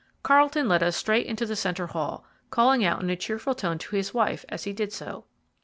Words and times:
Carlton 0.23 0.67
led 0.67 0.81
us 0.81 0.95
straight 0.95 1.27
into 1.27 1.45
the 1.45 1.55
centre 1.55 1.85
hall, 1.85 2.25
calling 2.49 2.83
out 2.83 3.03
in 3.03 3.09
a 3.11 3.15
cheerful 3.15 3.53
tone 3.53 3.77
to 3.77 3.95
his 3.95 4.15
wife 4.15 4.43
as 4.49 4.63
he 4.63 4.73
did 4.73 4.91
so. 4.91 5.25